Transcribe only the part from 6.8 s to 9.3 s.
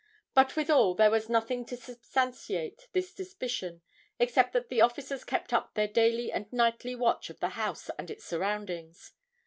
watch of the house and its surroundings.